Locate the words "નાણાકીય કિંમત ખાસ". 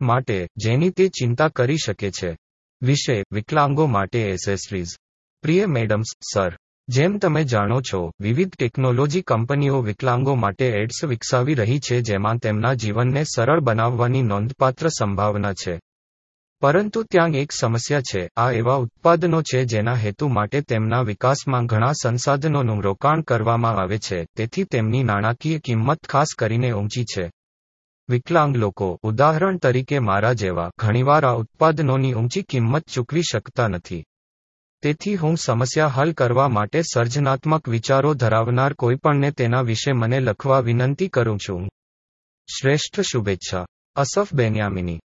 25.02-26.26